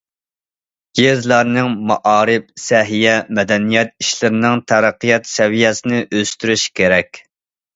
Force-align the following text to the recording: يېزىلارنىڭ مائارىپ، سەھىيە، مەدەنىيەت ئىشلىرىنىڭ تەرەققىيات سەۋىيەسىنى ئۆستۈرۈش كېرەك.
يېزىلارنىڭ 0.99 1.75
مائارىپ، 1.91 2.47
سەھىيە، 2.63 3.13
مەدەنىيەت 3.41 3.93
ئىشلىرىنىڭ 4.05 4.65
تەرەققىيات 4.73 5.31
سەۋىيەسىنى 5.37 6.01
ئۆستۈرۈش 6.09 6.69
كېرەك. 6.83 7.23